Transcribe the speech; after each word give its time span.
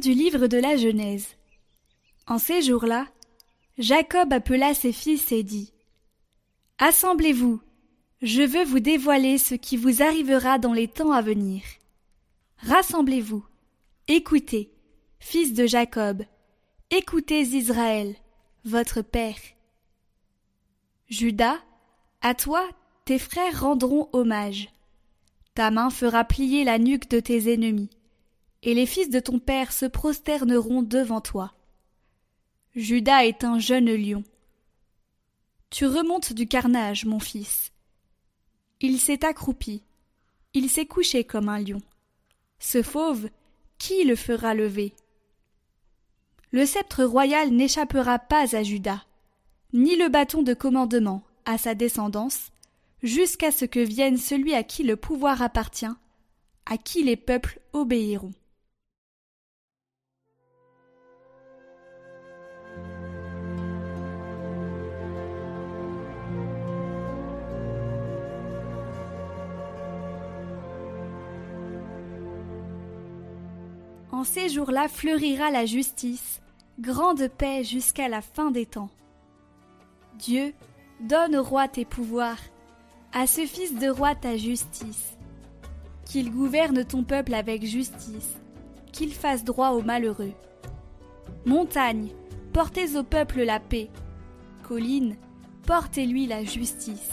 Du 0.00 0.14
livre 0.14 0.46
de 0.46 0.56
la 0.56 0.76
Genèse. 0.76 1.28
En 2.26 2.38
ces 2.38 2.62
jours-là, 2.62 3.06
Jacob 3.76 4.32
appela 4.32 4.74
ses 4.74 4.92
fils 4.92 5.30
et 5.32 5.42
dit 5.42 5.72
Assemblez-vous, 6.78 7.60
je 8.22 8.42
veux 8.42 8.64
vous 8.64 8.80
dévoiler 8.80 9.36
ce 9.36 9.54
qui 9.54 9.76
vous 9.76 10.02
arrivera 10.02 10.58
dans 10.58 10.72
les 10.72 10.88
temps 10.88 11.12
à 11.12 11.20
venir. 11.20 11.62
Rassemblez-vous, 12.58 13.44
écoutez, 14.08 14.72
fils 15.20 15.52
de 15.52 15.66
Jacob, 15.66 16.22
écoutez 16.90 17.42
Israël, 17.42 18.14
votre 18.64 19.02
père. 19.02 19.38
Judas, 21.08 21.58
à 22.22 22.34
toi, 22.34 22.66
tes 23.04 23.18
frères 23.18 23.60
rendront 23.60 24.08
hommage. 24.12 24.70
Ta 25.54 25.70
main 25.70 25.90
fera 25.90 26.24
plier 26.24 26.64
la 26.64 26.78
nuque 26.78 27.10
de 27.10 27.20
tes 27.20 27.52
ennemis, 27.52 27.90
et 28.62 28.74
les 28.74 28.86
fils 28.86 29.10
de 29.10 29.20
ton 29.20 29.38
père 29.38 29.72
se 29.72 29.86
prosterneront 29.86 30.82
devant 30.82 31.20
toi. 31.20 31.52
Judas 32.74 33.24
est 33.24 33.44
un 33.44 33.58
jeune 33.58 33.92
lion. 33.94 34.24
Tu 35.70 35.86
remontes 35.86 36.32
du 36.32 36.46
carnage, 36.46 37.04
mon 37.04 37.18
fils. 37.18 37.72
Il 38.80 38.98
s'est 38.98 39.24
accroupi, 39.24 39.82
il 40.54 40.68
s'est 40.68 40.86
couché 40.86 41.24
comme 41.24 41.48
un 41.48 41.58
lion. 41.58 41.82
Ce 42.58 42.82
fauve, 42.82 43.28
qui 43.78 44.04
le 44.04 44.16
fera 44.16 44.54
lever? 44.54 44.92
Le 46.50 46.66
sceptre 46.66 47.04
royal 47.04 47.50
n'échappera 47.50 48.18
pas 48.18 48.54
à 48.54 48.62
Judas, 48.62 49.04
ni 49.72 49.96
le 49.96 50.08
bâton 50.08 50.42
de 50.42 50.54
commandement 50.54 51.22
à 51.44 51.58
sa 51.58 51.74
descendance, 51.74 52.50
jusqu'à 53.02 53.50
ce 53.50 53.64
que 53.64 53.80
vienne 53.80 54.18
celui 54.18 54.54
à 54.54 54.62
qui 54.62 54.82
le 54.82 54.96
pouvoir 54.96 55.42
appartient, 55.42 55.86
à 56.66 56.76
qui 56.76 57.02
les 57.02 57.16
peuples 57.16 57.60
obéiront. 57.72 58.32
En 74.22 74.24
ces 74.24 74.50
jours-là 74.50 74.86
fleurira 74.86 75.50
la 75.50 75.66
justice, 75.66 76.40
grande 76.78 77.26
paix 77.26 77.64
jusqu'à 77.64 78.08
la 78.08 78.22
fin 78.22 78.52
des 78.52 78.66
temps. 78.66 78.90
Dieu, 80.16 80.54
donne 81.00 81.34
au 81.34 81.42
roi 81.42 81.66
tes 81.66 81.84
pouvoirs, 81.84 82.38
à 83.12 83.26
ce 83.26 83.44
fils 83.46 83.74
de 83.74 83.88
roi 83.88 84.14
ta 84.14 84.36
justice. 84.36 85.18
Qu'il 86.04 86.30
gouverne 86.30 86.84
ton 86.84 87.02
peuple 87.02 87.34
avec 87.34 87.66
justice, 87.66 88.38
qu'il 88.92 89.12
fasse 89.12 89.42
droit 89.42 89.70
aux 89.70 89.82
malheureux. 89.82 90.34
Montagne, 91.44 92.10
portez 92.52 92.96
au 92.96 93.02
peuple 93.02 93.42
la 93.42 93.58
paix. 93.58 93.90
Colline, 94.62 95.16
portez-lui 95.66 96.28
la 96.28 96.44
justice. 96.44 97.10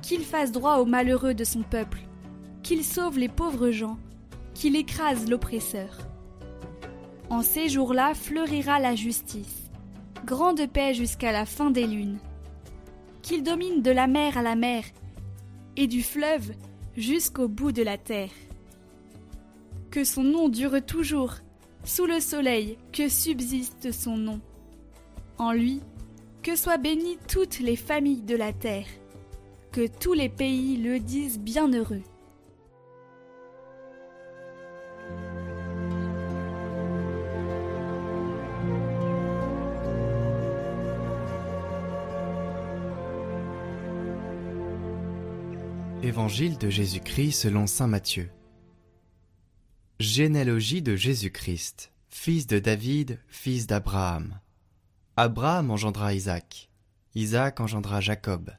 Qu'il 0.00 0.24
fasse 0.24 0.52
droit 0.52 0.78
aux 0.78 0.86
malheureux 0.86 1.34
de 1.34 1.44
son 1.44 1.60
peuple, 1.60 2.00
qu'il 2.62 2.82
sauve 2.82 3.18
les 3.18 3.28
pauvres 3.28 3.72
gens, 3.72 3.98
qu'il 4.54 4.74
écrase 4.74 5.28
l'oppresseur. 5.28 5.98
En 7.30 7.42
ces 7.42 7.68
jours-là 7.68 8.14
fleurira 8.14 8.78
la 8.78 8.94
justice, 8.94 9.70
grande 10.24 10.66
paix 10.66 10.94
jusqu'à 10.94 11.32
la 11.32 11.46
fin 11.46 11.70
des 11.70 11.86
lunes. 11.86 12.18
Qu'il 13.22 13.42
domine 13.42 13.82
de 13.82 13.90
la 13.90 14.06
mer 14.06 14.36
à 14.36 14.42
la 14.42 14.54
mer 14.54 14.84
et 15.76 15.86
du 15.86 16.02
fleuve 16.02 16.52
jusqu'au 16.96 17.48
bout 17.48 17.72
de 17.72 17.82
la 17.82 17.98
terre. 17.98 18.30
Que 19.90 20.04
son 20.04 20.22
nom 20.22 20.48
dure 20.48 20.84
toujours, 20.84 21.34
sous 21.84 22.06
le 22.06 22.20
soleil, 22.20 22.76
que 22.92 23.08
subsiste 23.08 23.92
son 23.92 24.16
nom. 24.16 24.40
En 25.38 25.52
lui, 25.52 25.80
que 26.42 26.56
soient 26.56 26.76
bénies 26.76 27.18
toutes 27.26 27.60
les 27.60 27.76
familles 27.76 28.22
de 28.22 28.36
la 28.36 28.52
terre, 28.52 28.86
que 29.72 29.86
tous 29.86 30.12
les 30.12 30.28
pays 30.28 30.76
le 30.76 31.00
disent 31.00 31.38
bienheureux. 31.38 32.02
Évangile 46.14 46.58
de 46.58 46.70
Jésus-Christ 46.70 47.32
selon 47.32 47.66
Saint 47.66 47.88
Matthieu. 47.88 48.30
Généalogie 49.98 50.80
de 50.80 50.94
Jésus-Christ, 50.94 51.90
fils 52.08 52.46
de 52.46 52.60
David, 52.60 53.18
fils 53.26 53.66
d'Abraham. 53.66 54.38
Abraham 55.16 55.72
engendra 55.72 56.14
Isaac. 56.14 56.70
Isaac 57.16 57.58
engendra 57.58 58.00
Jacob. 58.00 58.52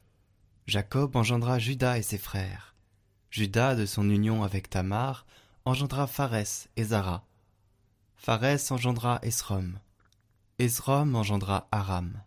Jacob 0.66 1.16
engendra 1.16 1.58
Judas 1.58 1.96
et 1.96 2.02
ses 2.02 2.18
frères. 2.18 2.74
Judas, 3.30 3.74
de 3.74 3.86
son 3.86 4.10
union 4.10 4.44
avec 4.44 4.68
Tamar, 4.68 5.24
engendra 5.64 6.06
Pharès 6.06 6.68
et 6.76 6.84
Zara. 6.84 7.24
Pharès 8.16 8.70
engendra 8.70 9.18
Esrom. 9.22 9.78
Esrom 10.58 11.14
engendra 11.14 11.68
Aram. 11.72 12.20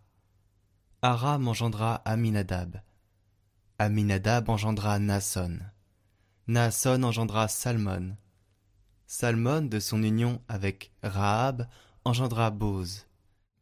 Aram 1.02 1.46
engendra 1.46 2.02
Aminadab. 2.04 2.80
Aminadab 3.82 4.50
engendra 4.50 4.98
Naasson. 4.98 5.58
Naasson 6.46 7.02
engendra 7.02 7.48
Salmon. 7.48 8.14
Salmon, 9.06 9.62
de 9.62 9.80
son 9.80 10.02
union 10.02 10.42
avec 10.48 10.92
Rahab, 11.02 11.66
engendra 12.04 12.50
Boz. 12.50 13.06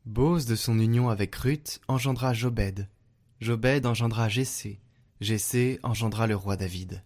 Boz, 0.06 0.44
de 0.46 0.56
son 0.56 0.80
union 0.80 1.08
avec 1.08 1.36
Ruth, 1.36 1.80
engendra 1.86 2.32
Jobed. 2.32 2.88
Jobed 3.40 3.86
engendra 3.86 4.28
Jessé. 4.28 4.80
Jessé 5.20 5.78
engendra 5.84 6.26
le 6.26 6.34
roi 6.34 6.56
David. 6.56 7.04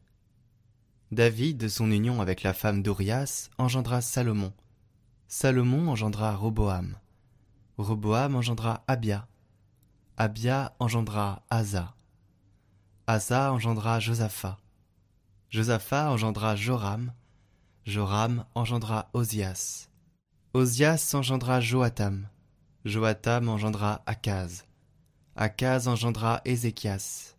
David, 1.11 1.59
de 1.59 1.69
son 1.69 1.91
union 1.91 2.23
avec 2.23 2.43
la 2.43 2.55
femme 2.55 2.83
d'Urias, 2.83 3.51
engendra 3.59 4.01
Salomon. 4.01 4.55
Salomon 5.29 5.89
engendra 5.89 6.35
Roboam. 6.35 6.97
Roboam 7.77 8.37
engendra 8.37 8.83
Abia. 8.89 9.29
Abia 10.17 10.75
engendra 10.79 11.43
Asa. 11.51 11.95
Asa 13.05 13.51
engendra 13.51 13.99
Josaphat. 13.99 14.57
Josaphat 15.51 16.13
engendra 16.13 16.55
Joram. 16.55 17.11
Joram 17.85 18.47
engendra 18.55 19.09
Osias. 19.13 19.89
Osias 20.55 21.13
engendra 21.13 21.61
Joatam. 21.61 22.29
Joatam 22.85 23.49
engendra 23.49 24.01
Akaz. 24.07 24.65
Akaz 25.35 25.89
engendra 25.89 26.41
Ézéchias. 26.45 27.37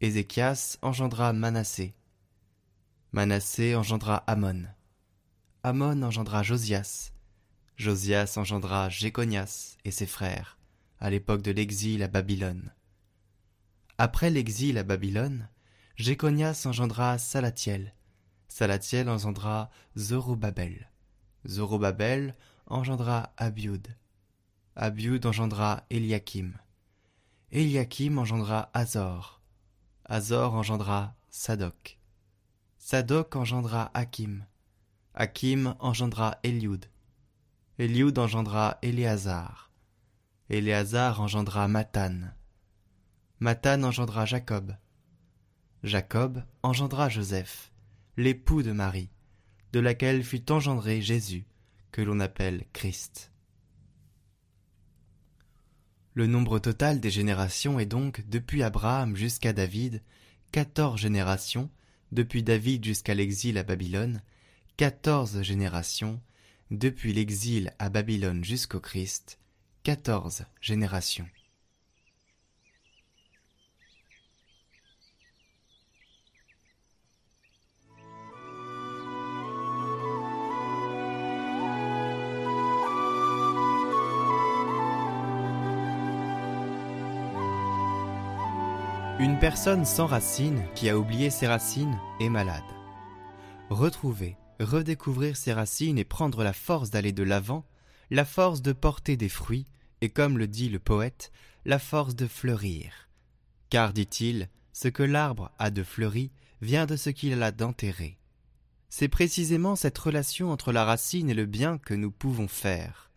Ézéchias 0.00 0.78
engendra 0.80 1.32
Manassé. 1.32 1.94
Manassé 3.10 3.74
engendra 3.74 4.22
Amon. 4.28 4.68
Amon 5.64 6.00
engendra 6.04 6.44
Josias. 6.44 7.12
Josias 7.76 8.36
engendra 8.36 8.88
Jéconias 8.88 9.76
et 9.84 9.90
ses 9.90 10.06
frères, 10.06 10.58
à 11.00 11.10
l'époque 11.10 11.42
de 11.42 11.50
l'exil 11.50 12.04
à 12.04 12.08
Babylone. 12.08 12.72
Après 13.98 14.30
l'exil 14.30 14.78
à 14.78 14.82
Babylone, 14.82 15.48
Jéconias 15.96 16.64
engendra 16.66 17.18
Salatiel. 17.18 17.94
Salatiel 18.48 19.08
engendra 19.08 19.70
Zorobabel. 19.96 20.90
Zorobabel 21.46 22.34
engendra 22.66 23.32
Abiud. 23.36 23.86
Abiud 24.74 25.26
engendra 25.26 25.84
Eliakim. 25.90 26.54
Eliakim 27.50 28.18
engendra 28.18 28.70
Azor. 28.72 29.42
Azor 30.06 30.54
engendra 30.54 31.14
Sadok. 31.30 31.98
Sadok 32.78 33.36
engendra 33.36 33.90
Hakim. 33.94 34.44
Hakim 35.14 35.74
engendra 35.78 36.38
Eliud. 36.42 36.86
Eliud 37.78 38.18
engendra 38.18 38.78
Éléazar. 38.82 39.70
Éléazar 40.48 41.20
engendra 41.20 41.68
Mathan. 41.68 42.32
Mathan 43.42 43.82
engendra 43.82 44.24
Jacob. 44.24 44.76
Jacob 45.82 46.44
engendra 46.62 47.08
Joseph, 47.08 47.72
l'époux 48.16 48.62
de 48.62 48.70
Marie, 48.70 49.10
de 49.72 49.80
laquelle 49.80 50.22
fut 50.22 50.52
engendré 50.52 51.02
Jésus, 51.02 51.44
que 51.90 52.02
l'on 52.02 52.20
appelle 52.20 52.64
Christ. 52.72 53.32
Le 56.14 56.28
nombre 56.28 56.60
total 56.60 57.00
des 57.00 57.10
générations 57.10 57.80
est 57.80 57.86
donc, 57.86 58.24
depuis 58.28 58.62
Abraham 58.62 59.16
jusqu'à 59.16 59.52
David, 59.52 60.04
quatorze 60.52 61.00
générations, 61.00 61.68
depuis 62.12 62.44
David 62.44 62.84
jusqu'à 62.84 63.14
l'exil 63.14 63.58
à 63.58 63.64
Babylone, 63.64 64.22
quatorze 64.76 65.42
générations, 65.42 66.20
depuis 66.70 67.12
l'exil 67.12 67.74
à 67.80 67.88
Babylone 67.88 68.44
jusqu'au 68.44 68.78
Christ, 68.78 69.40
quatorze 69.82 70.44
générations. 70.60 71.26
Une 89.22 89.38
personne 89.38 89.84
sans 89.84 90.06
racines 90.06 90.64
qui 90.74 90.88
a 90.88 90.98
oublié 90.98 91.30
ses 91.30 91.46
racines 91.46 91.96
est 92.18 92.28
malade. 92.28 92.64
Retrouver, 93.70 94.36
redécouvrir 94.58 95.36
ses 95.36 95.52
racines 95.52 95.96
et 95.96 96.04
prendre 96.04 96.42
la 96.42 96.52
force 96.52 96.90
d'aller 96.90 97.12
de 97.12 97.22
l'avant, 97.22 97.64
la 98.10 98.24
force 98.24 98.62
de 98.62 98.72
porter 98.72 99.16
des 99.16 99.28
fruits, 99.28 99.68
et 100.00 100.08
comme 100.08 100.38
le 100.38 100.48
dit 100.48 100.68
le 100.68 100.80
poète, 100.80 101.30
la 101.64 101.78
force 101.78 102.16
de 102.16 102.26
fleurir. 102.26 103.08
Car, 103.70 103.92
dit-il, 103.92 104.48
ce 104.72 104.88
que 104.88 105.04
l'arbre 105.04 105.52
a 105.56 105.70
de 105.70 105.84
fleuri 105.84 106.32
vient 106.60 106.86
de 106.86 106.96
ce 106.96 107.10
qu'il 107.10 107.40
a 107.44 107.52
d'enterré. 107.52 108.18
C'est 108.88 109.06
précisément 109.06 109.76
cette 109.76 109.98
relation 109.98 110.50
entre 110.50 110.72
la 110.72 110.84
racine 110.84 111.30
et 111.30 111.34
le 111.34 111.46
bien 111.46 111.78
que 111.78 111.94
nous 111.94 112.10
pouvons 112.10 112.48
faire. 112.48 113.12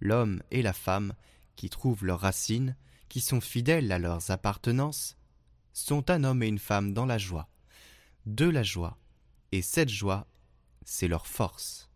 L'homme 0.00 0.42
et 0.50 0.62
la 0.62 0.72
femme, 0.72 1.14
qui 1.54 1.70
trouvent 1.70 2.04
leurs 2.04 2.18
racines, 2.18 2.74
qui 3.08 3.20
sont 3.20 3.40
fidèles 3.40 3.92
à 3.92 4.00
leurs 4.00 4.32
appartenances, 4.32 5.16
sont 5.72 6.10
un 6.10 6.24
homme 6.24 6.42
et 6.42 6.48
une 6.48 6.58
femme 6.58 6.92
dans 6.92 7.06
la 7.06 7.18
joie, 7.18 7.48
de 8.26 8.48
la 8.48 8.62
joie, 8.62 8.96
et 9.52 9.62
cette 9.62 9.88
joie, 9.88 10.26
c'est 10.84 11.08
leur 11.08 11.26
force. 11.26 11.90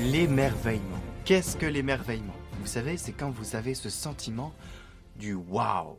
L'émerveillement. 0.00 1.02
Qu'est-ce 1.24 1.56
que 1.56 1.66
l'émerveillement? 1.66 2.36
Vous 2.60 2.66
savez, 2.66 2.96
c'est 2.96 3.12
quand 3.12 3.30
vous 3.30 3.56
avez 3.56 3.74
ce 3.74 3.90
sentiment 3.90 4.54
du 5.16 5.34
waouh. 5.34 5.98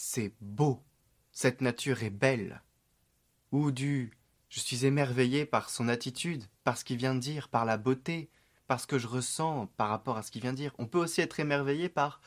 C'est 0.00 0.32
beau. 0.40 0.84
Cette 1.32 1.60
nature 1.60 2.04
est 2.04 2.10
belle. 2.10 2.62
Ou 3.50 3.72
du 3.72 4.12
je 4.48 4.60
suis 4.60 4.86
émerveillé 4.86 5.44
par 5.44 5.70
son 5.70 5.88
attitude, 5.88 6.44
par 6.62 6.78
ce 6.78 6.84
qu'il 6.84 6.98
vient 6.98 7.16
de 7.16 7.20
dire, 7.20 7.48
par 7.48 7.64
la 7.64 7.78
beauté, 7.78 8.30
par 8.68 8.78
ce 8.78 8.86
que 8.86 8.96
je 8.96 9.08
ressens 9.08 9.66
par 9.76 9.88
rapport 9.88 10.16
à 10.16 10.22
ce 10.22 10.30
qu'il 10.30 10.42
vient 10.42 10.52
de 10.52 10.56
dire. 10.58 10.72
On 10.78 10.86
peut 10.86 11.00
aussi 11.00 11.20
être 11.20 11.40
émerveillé 11.40 11.88
par 11.88 12.20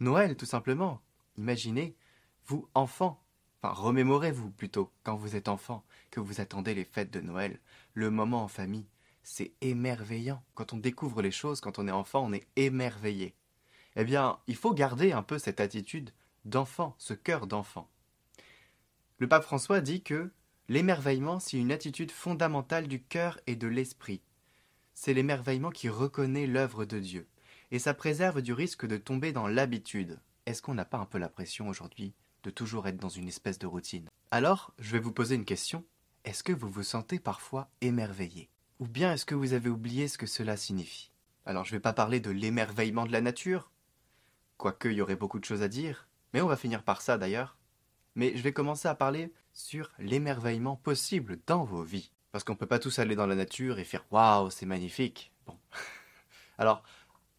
Noël, 0.00 0.36
tout 0.36 0.46
simplement. 0.46 1.00
Imaginez, 1.36 1.94
vous, 2.46 2.68
enfant, 2.74 3.22
enfin 3.62 3.72
remémorez-vous 3.72 4.50
plutôt, 4.50 4.92
quand 5.04 5.14
vous 5.14 5.36
êtes 5.36 5.46
enfant, 5.46 5.84
que 6.10 6.18
vous 6.18 6.40
attendez 6.40 6.74
les 6.74 6.84
fêtes 6.84 7.12
de 7.12 7.20
Noël, 7.20 7.60
le 7.94 8.10
moment 8.10 8.42
en 8.42 8.48
famille, 8.48 8.88
c'est 9.22 9.52
émerveillant. 9.60 10.42
Quand 10.54 10.72
on 10.72 10.76
découvre 10.76 11.22
les 11.22 11.30
choses, 11.30 11.60
quand 11.60 11.78
on 11.78 11.86
est 11.86 11.92
enfant, 11.92 12.24
on 12.24 12.32
est 12.32 12.48
émerveillé. 12.56 13.36
Eh 13.94 14.02
bien, 14.02 14.40
il 14.48 14.56
faut 14.56 14.74
garder 14.74 15.12
un 15.12 15.22
peu 15.22 15.38
cette 15.38 15.60
attitude 15.60 16.10
d'enfant, 16.44 16.94
ce 16.98 17.14
cœur 17.14 17.46
d'enfant. 17.46 17.88
Le 19.18 19.28
pape 19.28 19.44
François 19.44 19.80
dit 19.80 20.02
que 20.02 20.30
l'émerveillement, 20.68 21.40
c'est 21.40 21.58
une 21.58 21.72
attitude 21.72 22.10
fondamentale 22.10 22.88
du 22.88 23.02
cœur 23.02 23.38
et 23.46 23.56
de 23.56 23.68
l'esprit. 23.68 24.22
C'est 24.94 25.14
l'émerveillement 25.14 25.70
qui 25.70 25.88
reconnaît 25.88 26.46
l'œuvre 26.46 26.84
de 26.84 26.98
Dieu, 26.98 27.28
et 27.70 27.78
ça 27.78 27.94
préserve 27.94 28.42
du 28.42 28.52
risque 28.52 28.86
de 28.86 28.96
tomber 28.96 29.32
dans 29.32 29.46
l'habitude. 29.46 30.20
Est-ce 30.46 30.62
qu'on 30.62 30.74
n'a 30.74 30.84
pas 30.84 30.98
un 30.98 31.06
peu 31.06 31.18
la 31.18 31.28
pression 31.28 31.68
aujourd'hui 31.68 32.14
de 32.42 32.50
toujours 32.50 32.88
être 32.88 32.96
dans 32.96 33.08
une 33.08 33.28
espèce 33.28 33.58
de 33.58 33.66
routine? 33.66 34.08
Alors, 34.30 34.74
je 34.78 34.92
vais 34.92 34.98
vous 34.98 35.12
poser 35.12 35.36
une 35.36 35.44
question. 35.44 35.84
Est-ce 36.24 36.42
que 36.42 36.52
vous 36.52 36.70
vous 36.70 36.82
sentez 36.82 37.18
parfois 37.18 37.70
émerveillé? 37.80 38.48
Ou 38.80 38.88
bien 38.88 39.12
est-ce 39.12 39.26
que 39.26 39.34
vous 39.34 39.52
avez 39.52 39.70
oublié 39.70 40.08
ce 40.08 40.18
que 40.18 40.26
cela 40.26 40.56
signifie? 40.56 41.12
Alors 41.44 41.64
je 41.64 41.72
ne 41.72 41.76
vais 41.76 41.82
pas 41.82 41.92
parler 41.92 42.20
de 42.20 42.30
l'émerveillement 42.30 43.06
de 43.06 43.12
la 43.12 43.20
nature, 43.20 43.70
quoique 44.56 44.88
il 44.88 44.94
y 44.94 45.00
aurait 45.00 45.16
beaucoup 45.16 45.40
de 45.40 45.44
choses 45.44 45.62
à 45.62 45.68
dire, 45.68 46.08
mais 46.32 46.40
on 46.40 46.46
va 46.46 46.56
finir 46.56 46.82
par 46.82 47.00
ça 47.02 47.18
d'ailleurs. 47.18 47.56
Mais 48.14 48.36
je 48.36 48.42
vais 48.42 48.52
commencer 48.52 48.88
à 48.88 48.94
parler 48.94 49.32
sur 49.52 49.90
l'émerveillement 49.98 50.76
possible 50.76 51.38
dans 51.46 51.64
vos 51.64 51.82
vies. 51.82 52.10
Parce 52.30 52.44
qu'on 52.44 52.52
ne 52.52 52.58
peut 52.58 52.66
pas 52.66 52.78
tous 52.78 52.98
aller 52.98 53.16
dans 53.16 53.26
la 53.26 53.34
nature 53.34 53.78
et 53.78 53.84
faire 53.84 54.04
waouh, 54.10 54.50
c'est 54.50 54.66
magnifique. 54.66 55.32
Bon. 55.46 55.58
Alors, 56.58 56.82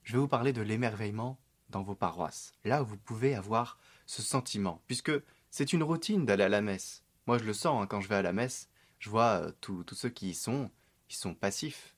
je 0.04 0.14
vais 0.14 0.20
vous 0.20 0.28
parler 0.28 0.54
de 0.54 0.62
l'émerveillement 0.62 1.40
dans 1.70 1.82
vos 1.82 1.96
paroisses, 1.96 2.54
là 2.66 2.84
où 2.84 2.86
vous 2.86 2.98
pouvez 2.98 3.34
avoir 3.36 3.80
ce 4.06 4.22
sentiment, 4.22 4.84
puisque 4.86 5.12
c'est 5.50 5.74
une 5.74 5.82
routine 5.82 6.26
d'aller 6.26 6.44
à 6.44 6.50
la 6.50 6.62
messe. 6.62 7.04
Moi, 7.26 7.38
je 7.38 7.46
le 7.46 7.54
sens 7.54 7.82
hein, 7.82 7.88
quand 7.88 8.02
je 8.02 8.10
vais 8.10 8.16
à 8.16 8.22
la 8.22 8.34
messe, 8.34 8.70
je 9.00 9.10
vois 9.10 9.42
euh, 9.42 9.52
tous 9.62 9.86
ceux 9.94 10.10
qui 10.10 10.30
y 10.30 10.34
sont, 10.36 10.70
ils 11.10 11.16
sont 11.16 11.34
passifs. 11.34 11.96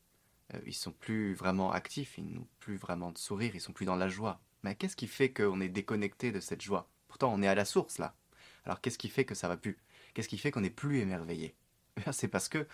Euh, 0.54 0.60
ils 0.66 0.74
sont 0.74 0.92
plus 0.92 1.34
vraiment 1.34 1.72
actifs, 1.72 2.18
ils 2.18 2.32
n'ont 2.32 2.48
plus 2.60 2.78
vraiment 2.78 3.12
de 3.12 3.18
sourire, 3.18 3.56
ils 3.56 3.62
sont 3.62 3.74
plus 3.74 3.86
dans 3.86 3.96
la 3.96 4.10
joie. 4.10 4.40
Mais 4.66 4.74
qu'est-ce 4.74 4.96
qui 4.96 5.06
fait 5.06 5.32
qu'on 5.32 5.62
est 5.62 5.70
déconnecté 5.70 6.32
de 6.32 6.40
cette 6.40 6.64
joie? 6.64 6.90
Pourtant, 7.08 7.32
on 7.32 7.44
est 7.44 7.48
à 7.48 7.54
la 7.54 7.66
source 7.66 8.00
là. 8.00 8.16
Alors 8.66 8.82
qu'est-ce 8.82 8.98
qui 8.98 9.10
fait 9.10 9.24
que 9.24 9.36
ça 9.36 9.48
va 9.48 9.58
plus? 9.58 9.78
Qu'est-ce 10.16 10.28
qui 10.28 10.40
fait 10.40 10.50
qu'on 10.50 10.62
n'est 10.62 10.72
plus 10.72 10.98
émerveillé? 10.98 11.54
Eh 11.98 12.12
C'est 12.12 12.28
parce 12.28 12.50
que 12.50 12.66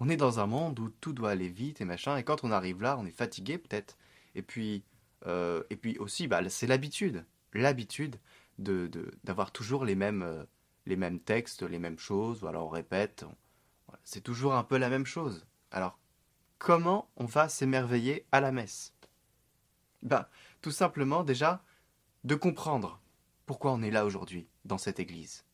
on 0.00 0.08
est 0.08 0.16
dans 0.16 0.40
un 0.40 0.46
monde 0.46 0.80
où 0.80 0.88
tout 0.88 1.12
doit 1.12 1.32
aller 1.32 1.50
vite 1.50 1.82
et 1.82 1.84
machin, 1.84 2.16
et 2.16 2.24
quand 2.24 2.44
on 2.44 2.50
arrive 2.50 2.80
là, 2.80 2.96
on 2.98 3.04
est 3.04 3.10
fatigué 3.10 3.58
peut-être. 3.58 3.98
Et 4.34 4.40
puis, 4.40 4.84
euh, 5.26 5.62
et 5.68 5.76
puis 5.76 5.98
aussi, 5.98 6.28
bah, 6.28 6.48
c'est 6.48 6.66
l'habitude, 6.66 7.26
l'habitude 7.52 8.16
de 8.58 8.90
d'avoir 9.24 9.52
toujours 9.52 9.84
les 9.84 9.96
mêmes 9.96 10.22
euh, 10.22 10.44
les 10.86 10.96
mêmes 10.96 11.20
textes, 11.20 11.62
les 11.62 11.78
mêmes 11.78 11.98
choses. 11.98 12.42
Ou 12.42 12.46
alors 12.46 12.66
on 12.68 12.70
répète. 12.70 13.26
C'est 14.02 14.22
toujours 14.22 14.54
un 14.54 14.64
peu 14.64 14.78
la 14.78 14.88
même 14.88 15.06
chose. 15.06 15.46
Alors, 15.70 15.98
comment 16.58 17.10
on 17.16 17.26
va 17.26 17.50
s'émerveiller 17.50 18.24
à 18.32 18.40
la 18.40 18.50
messe? 18.50 18.94
Ben, 20.04 20.26
tout 20.60 20.70
simplement 20.70 21.24
déjà 21.24 21.62
de 22.24 22.34
comprendre 22.34 23.00
pourquoi 23.46 23.72
on 23.72 23.82
est 23.82 23.90
là 23.90 24.04
aujourd'hui 24.04 24.46
dans 24.64 24.78
cette 24.78 25.00
église. 25.00 25.44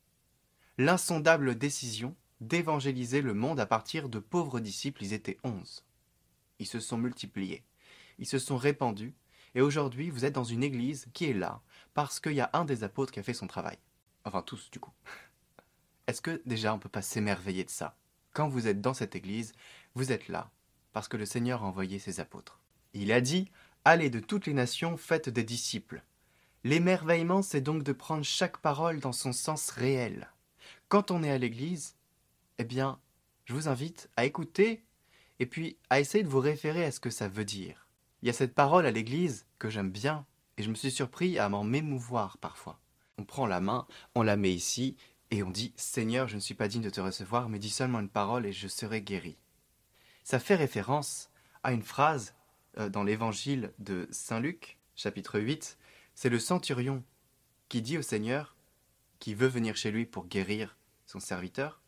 L'insondable 0.76 1.56
décision 1.56 2.16
d'évangéliser 2.40 3.22
le 3.22 3.34
monde 3.34 3.60
à 3.60 3.66
partir 3.66 4.08
de 4.08 4.18
pauvres 4.18 4.60
disciples, 4.60 5.04
ils 5.04 5.12
étaient 5.12 5.38
onze. 5.44 5.84
Ils 6.58 6.66
se 6.66 6.80
sont 6.80 6.98
multipliés, 6.98 7.64
ils 8.18 8.26
se 8.26 8.38
sont 8.38 8.56
répandus, 8.56 9.14
et 9.54 9.60
aujourd'hui 9.60 10.10
vous 10.10 10.24
êtes 10.24 10.34
dans 10.34 10.44
une 10.44 10.62
église 10.62 11.06
qui 11.12 11.26
est 11.26 11.34
là 11.34 11.60
parce 11.94 12.20
qu'il 12.20 12.32
y 12.32 12.40
a 12.40 12.50
un 12.52 12.64
des 12.64 12.84
apôtres 12.84 13.12
qui 13.12 13.20
a 13.20 13.24
fait 13.24 13.34
son 13.34 13.46
travail. 13.46 13.78
Enfin 14.24 14.42
tous 14.42 14.70
du 14.70 14.80
coup. 14.80 14.92
Est-ce 16.06 16.22
que 16.22 16.42
déjà 16.44 16.72
on 16.72 16.76
ne 16.76 16.82
peut 16.82 16.88
pas 16.88 17.02
s'émerveiller 17.02 17.64
de 17.64 17.70
ça? 17.70 17.96
Quand 18.32 18.48
vous 18.48 18.68
êtes 18.68 18.80
dans 18.80 18.94
cette 18.94 19.16
église, 19.16 19.52
vous 19.94 20.12
êtes 20.12 20.28
là, 20.28 20.50
parce 20.92 21.08
que 21.08 21.16
le 21.16 21.26
Seigneur 21.26 21.62
a 21.62 21.66
envoyé 21.66 21.98
ses 21.98 22.20
apôtres. 22.20 22.60
Il 22.94 23.12
a 23.12 23.20
dit 23.20 23.50
Allez 23.84 24.10
de 24.10 24.20
toutes 24.20 24.46
les 24.46 24.52
nations, 24.52 24.98
faites 24.98 25.30
des 25.30 25.42
disciples. 25.42 26.02
L'émerveillement, 26.64 27.40
c'est 27.40 27.62
donc 27.62 27.82
de 27.82 27.92
prendre 27.92 28.24
chaque 28.24 28.58
parole 28.58 29.00
dans 29.00 29.12
son 29.12 29.32
sens 29.32 29.70
réel. 29.70 30.28
Quand 30.88 31.10
on 31.10 31.22
est 31.22 31.30
à 31.30 31.38
l'église, 31.38 31.96
eh 32.58 32.64
bien, 32.64 33.00
je 33.46 33.54
vous 33.54 33.68
invite 33.68 34.10
à 34.16 34.26
écouter 34.26 34.84
et 35.38 35.46
puis 35.46 35.78
à 35.88 35.98
essayer 35.98 36.22
de 36.22 36.28
vous 36.28 36.40
référer 36.40 36.84
à 36.84 36.92
ce 36.92 37.00
que 37.00 37.08
ça 37.08 37.28
veut 37.28 37.46
dire. 37.46 37.86
Il 38.20 38.26
y 38.26 38.30
a 38.30 38.34
cette 38.34 38.54
parole 38.54 38.84
à 38.84 38.90
l'église 38.90 39.46
que 39.58 39.70
j'aime 39.70 39.90
bien 39.90 40.26
et 40.58 40.62
je 40.62 40.68
me 40.68 40.74
suis 40.74 40.90
surpris 40.90 41.38
à 41.38 41.48
m'en 41.48 41.64
mémouvoir 41.64 42.36
parfois. 42.36 42.78
On 43.16 43.24
prend 43.24 43.46
la 43.46 43.62
main, 43.62 43.86
on 44.14 44.22
la 44.22 44.36
met 44.36 44.52
ici 44.52 44.96
et 45.30 45.42
on 45.42 45.50
dit 45.50 45.72
Seigneur, 45.76 46.28
je 46.28 46.34
ne 46.34 46.40
suis 46.40 46.54
pas 46.54 46.68
digne 46.68 46.82
de 46.82 46.90
te 46.90 47.00
recevoir, 47.00 47.48
mais 47.48 47.58
dis 47.58 47.70
seulement 47.70 48.00
une 48.00 48.10
parole 48.10 48.44
et 48.44 48.52
je 48.52 48.68
serai 48.68 49.00
guéri. 49.00 49.38
Ça 50.22 50.38
fait 50.38 50.54
référence 50.54 51.30
à 51.62 51.72
une 51.72 51.82
phrase 51.82 52.34
dans 52.76 53.02
l'évangile 53.02 53.72
de 53.78 54.08
Saint 54.10 54.40
Luc, 54.40 54.78
chapitre 54.94 55.40
8. 55.40 55.78
C'est 56.14 56.28
le 56.28 56.38
centurion 56.38 57.02
qui 57.68 57.82
dit 57.82 57.98
au 57.98 58.02
Seigneur, 58.02 58.56
qui 59.18 59.34
veut 59.34 59.48
venir 59.48 59.76
chez 59.76 59.90
lui 59.90 60.06
pour 60.06 60.26
guérir 60.26 60.76
son 61.06 61.20
serviteur, 61.20 61.80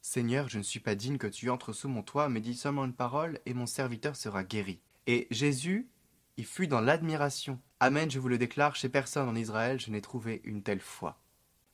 Seigneur, 0.00 0.48
je 0.48 0.58
ne 0.58 0.64
suis 0.64 0.80
pas 0.80 0.96
digne 0.96 1.16
que 1.16 1.28
tu 1.28 1.48
entres 1.48 1.72
sous 1.72 1.88
mon 1.88 2.02
toit, 2.02 2.28
mais 2.28 2.40
dis 2.40 2.56
seulement 2.56 2.84
une 2.84 2.92
parole 2.92 3.38
et 3.46 3.54
mon 3.54 3.66
serviteur 3.66 4.16
sera 4.16 4.42
guéri. 4.42 4.80
Et 5.06 5.28
Jésus, 5.30 5.88
il 6.36 6.44
fut 6.44 6.66
dans 6.66 6.80
l'admiration. 6.80 7.60
Amen, 7.78 8.10
je 8.10 8.18
vous 8.18 8.28
le 8.28 8.38
déclare, 8.38 8.74
chez 8.74 8.88
personne 8.88 9.28
en 9.28 9.36
Israël, 9.36 9.78
je 9.78 9.90
n'ai 9.90 10.00
trouvé 10.00 10.40
une 10.44 10.64
telle 10.64 10.80
foi. 10.80 11.20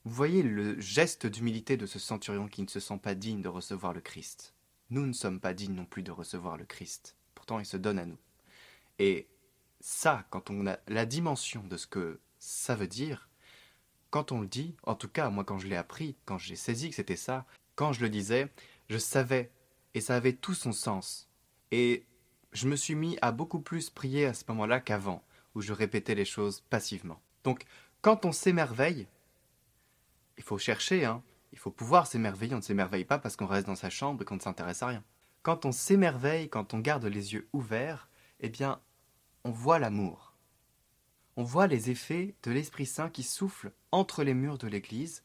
Vous 0.05 0.13
voyez 0.13 0.43
le 0.43 0.79
geste 0.79 1.25
d'humilité 1.25 1.75
de 1.75 1.87
ce 1.87 1.97
centurion 1.97 2.47
qui 2.47 2.61
ne 2.61 2.67
se 2.67 2.79
sent 2.79 2.99
pas 3.01 3.15
digne 3.15 3.41
de 3.41 3.49
recevoir 3.49 3.93
le 3.93 4.01
Christ 4.01 4.53
nous 4.89 5.05
ne 5.05 5.13
sommes 5.13 5.39
pas 5.39 5.53
dignes 5.53 5.75
non 5.75 5.85
plus 5.85 6.03
de 6.03 6.11
recevoir 6.11 6.57
le 6.57 6.65
Christ. 6.65 7.15
Pourtant, 7.35 7.59
il 7.59 7.65
se 7.65 7.77
donne 7.77 7.99
à 7.99 8.05
nous. 8.05 8.17
Et 8.99 9.27
ça, 9.79 10.25
quand 10.29 10.49
on 10.49 10.67
a 10.67 10.77
la 10.87 11.05
dimension 11.05 11.63
de 11.63 11.77
ce 11.77 11.87
que 11.87 12.19
ça 12.37 12.75
veut 12.75 12.87
dire, 12.87 13.29
quand 14.09 14.31
on 14.31 14.41
le 14.41 14.47
dit, 14.47 14.75
en 14.83 14.95
tout 14.95 15.07
cas, 15.07 15.29
moi 15.29 15.43
quand 15.43 15.57
je 15.57 15.67
l'ai 15.67 15.75
appris, 15.75 16.15
quand 16.25 16.37
j'ai 16.37 16.55
saisi 16.55 16.89
que 16.89 16.95
c'était 16.95 17.15
ça, 17.15 17.45
quand 17.75 17.93
je 17.93 18.01
le 18.01 18.09
disais, 18.09 18.51
je 18.89 18.97
savais, 18.97 19.51
et 19.93 20.01
ça 20.01 20.15
avait 20.15 20.33
tout 20.33 20.53
son 20.53 20.71
sens. 20.71 21.29
Et 21.71 22.05
je 22.51 22.67
me 22.67 22.75
suis 22.75 22.95
mis 22.95 23.17
à 23.21 23.31
beaucoup 23.31 23.59
plus 23.59 23.89
prier 23.89 24.25
à 24.25 24.33
ce 24.33 24.43
moment-là 24.49 24.79
qu'avant, 24.79 25.23
où 25.55 25.61
je 25.61 25.73
répétais 25.73 26.15
les 26.15 26.25
choses 26.25 26.61
passivement. 26.61 27.21
Donc, 27.43 27.63
quand 28.01 28.25
on 28.25 28.31
s'émerveille, 28.31 29.07
il 30.37 30.43
faut 30.43 30.57
chercher, 30.57 31.05
hein, 31.05 31.23
il 31.51 31.57
faut 31.57 31.71
pouvoir 31.71 32.07
s'émerveiller, 32.07 32.53
on 32.53 32.57
ne 32.57 32.63
s'émerveille 32.63 33.05
pas 33.05 33.19
parce 33.19 33.35
qu'on 33.35 33.45
reste 33.45 33.67
dans 33.67 33.75
sa 33.75 33.89
chambre 33.89 34.21
et 34.21 34.25
qu'on 34.25 34.35
ne 34.35 34.41
s'intéresse 34.41 34.83
à 34.83 34.87
rien. 34.87 35.03
Quand 35.41 35.65
on 35.65 35.71
s'émerveille, 35.71 36.49
quand 36.49 36.73
on 36.73 36.79
garde 36.79 37.05
les 37.05 37.33
yeux 37.33 37.47
ouverts, 37.53 38.09
eh 38.39 38.49
bien, 38.49 38.79
on 39.49 39.51
voit 39.51 39.79
l'amour. 39.79 40.35
on 41.35 41.43
voit 41.43 41.65
les 41.65 41.89
effets 41.89 42.35
de 42.43 42.51
l'Esprit 42.51 42.85
Saint 42.85 43.09
qui 43.09 43.23
souffle 43.23 43.71
entre 43.91 44.23
les 44.23 44.35
murs 44.35 44.59
de 44.59 44.67
l'Église, 44.67 45.23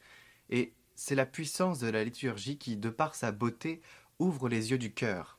et 0.49 0.73
c'est 0.95 1.13
la 1.13 1.27
puissance 1.27 1.77
de 1.77 1.89
la 1.89 2.03
liturgie 2.03 2.57
qui, 2.57 2.75
de 2.75 2.89
par 2.89 3.13
sa 3.13 3.31
beauté, 3.31 3.83
ouvre 4.17 4.49
les 4.49 4.71
yeux 4.71 4.79
du 4.79 4.91
cœur. 4.91 5.37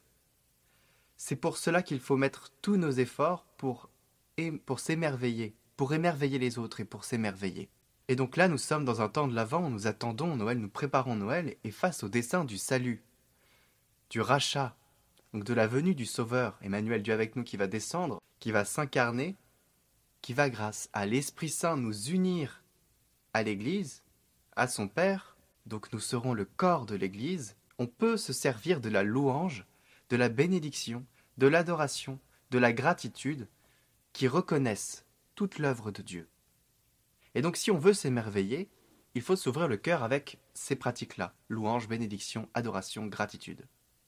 C'est 1.16 1.34
pour 1.34 1.56
cela 1.56 1.82
qu'il 1.82 1.98
faut 1.98 2.16
mettre 2.16 2.52
tous 2.62 2.76
nos 2.76 2.92
efforts 2.92 3.44
pour, 3.56 3.90
pour 4.66 4.78
s'émerveiller, 4.78 5.56
pour 5.76 5.92
émerveiller 5.92 6.38
les 6.38 6.56
autres 6.56 6.78
et 6.78 6.84
pour 6.84 7.02
s'émerveiller. 7.02 7.68
Et 8.06 8.14
donc 8.14 8.36
là, 8.36 8.46
nous 8.46 8.56
sommes 8.56 8.84
dans 8.84 9.00
un 9.00 9.08
temps 9.08 9.26
de 9.26 9.34
l'Avent, 9.34 9.68
nous 9.68 9.88
attendons 9.88 10.36
Noël, 10.36 10.60
nous 10.60 10.68
préparons 10.68 11.16
Noël, 11.16 11.56
et 11.64 11.72
face 11.72 12.04
au 12.04 12.08
dessein 12.08 12.44
du 12.44 12.56
salut, 12.56 13.02
du 14.10 14.20
rachat, 14.20 14.76
donc 15.32 15.44
de 15.44 15.54
la 15.54 15.66
venue 15.66 15.94
du 15.94 16.06
Sauveur, 16.06 16.58
Emmanuel 16.62 17.02
Dieu 17.02 17.12
avec 17.12 17.36
nous 17.36 17.44
qui 17.44 17.56
va 17.56 17.66
descendre, 17.66 18.20
qui 18.38 18.52
va 18.52 18.64
s'incarner, 18.64 19.36
qui 20.22 20.32
va 20.32 20.50
grâce 20.50 20.88
à 20.92 21.06
l'Esprit 21.06 21.48
Saint 21.48 21.76
nous 21.76 22.10
unir 22.10 22.62
à 23.32 23.42
l'Église, 23.42 24.02
à 24.56 24.66
son 24.66 24.88
Père, 24.88 25.36
donc 25.66 25.92
nous 25.92 26.00
serons 26.00 26.32
le 26.32 26.44
corps 26.44 26.86
de 26.86 26.94
l'Église, 26.94 27.56
on 27.78 27.86
peut 27.86 28.16
se 28.16 28.32
servir 28.32 28.80
de 28.80 28.88
la 28.88 29.02
louange, 29.02 29.66
de 30.08 30.16
la 30.16 30.28
bénédiction, 30.28 31.04
de 31.36 31.46
l'adoration, 31.46 32.18
de 32.50 32.58
la 32.58 32.72
gratitude, 32.72 33.48
qui 34.12 34.28
reconnaissent 34.28 35.04
toute 35.34 35.58
l'œuvre 35.58 35.90
de 35.90 36.02
Dieu. 36.02 36.28
Et 37.34 37.42
donc 37.42 37.56
si 37.56 37.70
on 37.70 37.78
veut 37.78 37.92
s'émerveiller, 37.92 38.70
il 39.14 39.22
faut 39.22 39.36
s'ouvrir 39.36 39.68
le 39.68 39.76
cœur 39.76 40.02
avec 40.02 40.38
ces 40.54 40.76
pratiques-là, 40.76 41.34
louange, 41.48 41.88
bénédiction, 41.88 42.48
adoration, 42.54 43.06
gratitude. 43.06 43.66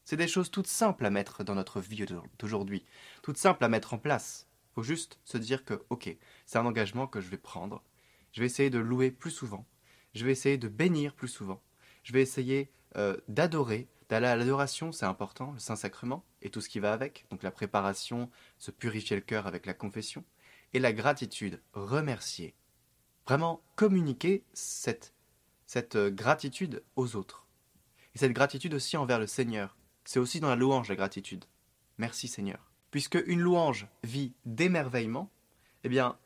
C'est 0.09 0.17
des 0.17 0.27
choses 0.27 0.51
toutes 0.51 0.69
simples 0.69 1.05
à 1.05 1.11
mettre 1.11 1.45
dans 1.45 1.55
notre 1.55 1.83
vie 1.83 2.07
d'aujourd'hui, 2.39 2.83
toutes 3.21 3.37
simples 3.37 3.63
à 3.63 3.69
mettre 3.69 3.93
en 3.93 3.99
place. 3.99 4.47
Faut 4.75 4.83
juste 4.83 5.21
se 5.23 5.37
dire 5.37 5.67
que, 5.67 5.85
ok, 5.91 6.17
c'est 6.47 6.57
un 6.57 6.65
engagement 6.65 7.07
que 7.07 7.21
je 7.21 7.29
vais 7.29 7.37
prendre. 7.37 7.83
Je 8.33 8.41
vais 8.41 8.47
essayer 8.47 8.71
de 8.71 8.79
louer 8.79 9.11
plus 9.11 9.31
souvent. 9.31 9.67
Je 10.15 10.25
vais 10.25 10.33
essayer 10.33 10.57
de 10.57 10.69
bénir 10.69 11.13
plus 11.13 11.29
souvent. 11.29 11.61
Je 12.05 12.15
vais 12.15 12.23
essayer 12.23 12.73
euh, 12.97 13.19
d'adorer. 13.29 13.87
D'aller 14.09 14.29
à 14.29 14.37
l'adoration, 14.37 14.93
c'est 14.93 15.05
important, 15.05 15.53
le 15.53 15.59
Saint-Sacrement 15.59 16.25
et 16.41 16.49
tout 16.49 16.63
ce 16.63 16.71
qui 16.71 16.81
va 16.81 16.95
avec. 16.95 17.27
Donc 17.29 17.43
la 17.43 17.51
préparation, 17.51 18.31
se 18.57 18.71
purifier 18.71 19.15
le 19.15 19.21
cœur 19.21 19.47
avec 19.47 19.67
la 19.67 19.75
confession. 19.75 20.25
Et 20.73 20.79
la 20.79 20.95
gratitude, 20.95 21.61
remercier. 21.75 22.55
Vraiment 23.27 23.61
communiquer 23.77 24.43
cette, 24.55 25.13
cette 25.67 25.97
euh, 25.97 26.09
gratitude 26.09 26.83
aux 26.97 27.15
autres. 27.15 27.47
Et 28.15 28.19
cette 28.19 28.33
gratitude 28.33 28.73
aussi 28.73 28.97
envers 28.97 29.19
le 29.19 29.27
Seigneur 29.27 29.77
c'est 30.09 30.21
aussi 30.21 30.41
dans 30.41 30.49
la 30.49 30.57
louange 30.57 30.89
la 30.89 30.97
gratitude. 30.97 31.45
Merci 31.99 32.29
Seigneur. 32.29 32.73
Puisque 32.91 33.23
une 33.27 33.41
louange 33.41 33.89
vit 34.05 34.33
d'émerveillement, 34.47 35.31
eh 35.85 35.91
bien, 35.91 36.17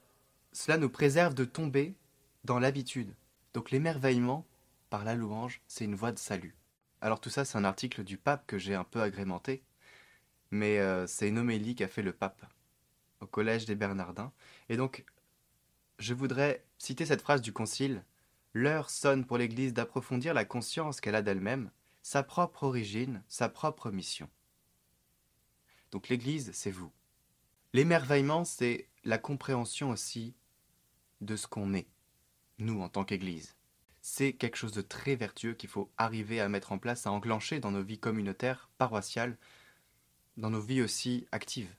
cela 0.53 0.79
nous 0.79 0.89
préserve 0.89 1.35
de 1.35 1.45
tomber 1.45 1.97
dans 2.45 2.61
l'habitude. 2.61 3.13
Donc 3.55 3.73
l'émerveillement, 3.73 4.47
par 4.89 5.03
la 5.03 5.17
louange, 5.17 5.63
c'est 5.67 5.85
une 5.85 5.97
voie 5.97 6.13
de 6.13 6.21
salut. 6.21 6.55
Alors 7.01 7.21
tout 7.21 7.29
ça, 7.29 7.45
c'est 7.45 7.59
un 7.59 7.65
article 7.65 8.05
du 8.05 8.19
pape 8.19 8.47
que 8.47 8.57
j'ai 8.57 8.77
un 8.77 8.85
peu 8.85 9.03
agrémenté, 9.03 9.65
mais 10.53 10.79
euh, 10.79 11.09
c'est 11.09 11.27
une 11.27 11.39
homélie 11.39 11.75
qu'a 11.75 11.89
fait 11.89 12.03
le 12.03 12.13
pape 12.13 12.47
au 13.19 13.27
collège 13.27 13.65
des 13.65 13.75
Bernardins. 13.75 14.31
Et 14.69 14.77
donc, 14.77 15.05
je 15.99 16.15
voudrais 16.15 16.65
citer 16.79 17.05
cette 17.05 17.23
phrase 17.23 17.43
du 17.43 17.53
Concile. 17.53 18.05
L'heure 18.55 18.91
sonne 18.91 19.25
pour 19.25 19.39
l'Église 19.39 19.75
d'approfondir 19.75 20.35
la 20.35 20.45
conscience 20.45 21.01
qu'elle 21.01 21.17
a 21.17 21.23
d'elle-même 21.23 21.73
sa 22.03 22.23
propre 22.23 22.65
origine, 22.65 23.23
sa 23.29 23.49
propre 23.49 23.91
mission. 23.91 24.29
Donc 25.93 26.09
l'Église, 26.09 26.51
c'est 26.53 26.71
vous. 26.71 26.93
L'émerveillement, 27.73 28.45
c'est 28.45 28.89
la 29.05 29.19
compréhension 29.19 29.91
aussi 29.91 30.35
de 31.21 31.37
ce 31.37 31.47
qu'on 31.47 31.75
est, 31.75 31.89
nous 32.59 32.83
en 32.83 32.89
tant 32.89 33.05
qu'Église. 33.05 33.57
C'est 34.01 34.33
quelque 34.33 34.57
chose 34.57 34.73
de 34.73 34.83
très 34.83 35.15
vertueux 35.15 35.55
qu'il 35.55 35.71
faut 35.71 35.91
arriver 35.97 36.41
à 36.41 36.49
mettre 36.49 36.73
en 36.73 36.79
place, 36.79 37.07
à 37.07 37.13
enclencher 37.13 37.61
dans 37.61 37.71
nos 37.71 37.83
vies 37.83 38.01
communautaires, 38.01 38.69
paroissiales, 38.79 39.39
dans 40.37 40.51
nos 40.51 40.61
vies 40.61 40.83
aussi 40.83 41.27
actives. 41.31 41.73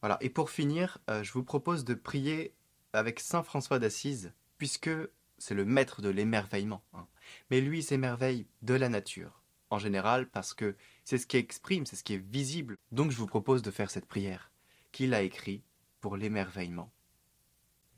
Voilà. 0.00 0.16
Et 0.20 0.30
pour 0.30 0.50
finir, 0.50 0.98
euh, 1.10 1.22
je 1.22 1.32
vous 1.32 1.44
propose 1.44 1.84
de 1.84 1.94
prier 1.94 2.54
avec 2.94 3.20
Saint 3.20 3.42
François 3.42 3.78
d'Assise, 3.78 4.32
puisque 4.56 4.90
c'est 5.38 5.54
le 5.54 5.64
maître 5.64 6.00
de 6.00 6.08
l'émerveillement. 6.08 6.82
Hein 6.94 7.06
mais 7.50 7.60
lui 7.60 7.82
s'émerveille 7.82 8.46
de 8.62 8.74
la 8.74 8.88
nature, 8.88 9.42
en 9.70 9.78
général 9.78 10.28
parce 10.28 10.54
que 10.54 10.76
c'est 11.04 11.18
ce 11.18 11.26
qui 11.26 11.36
exprime, 11.36 11.86
c'est 11.86 11.96
ce 11.96 12.04
qui 12.04 12.14
est 12.14 12.30
visible. 12.30 12.76
Donc 12.90 13.10
je 13.10 13.16
vous 13.16 13.26
propose 13.26 13.62
de 13.62 13.70
faire 13.70 13.90
cette 13.90 14.06
prière, 14.06 14.50
qu'il 14.92 15.14
a 15.14 15.22
écrit 15.22 15.62
pour 16.00 16.16
l'émerveillement. 16.16 16.92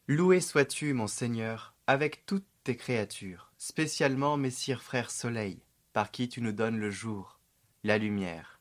Loué 0.07 0.41
sois-tu, 0.41 0.93
mon 0.93 1.07
Seigneur, 1.07 1.75
avec 1.87 2.26
toutes 2.26 2.47
tes 2.62 2.76
créatures, 2.76 3.53
spécialement 3.59 4.37
Messire 4.37 4.83
Frère 4.83 5.11
Soleil, 5.11 5.62
par 5.93 6.11
qui 6.11 6.29
tu 6.29 6.41
nous 6.41 6.53
donnes 6.53 6.79
le 6.79 6.91
jour, 6.91 7.38
la 7.83 7.99
lumière. 7.99 8.61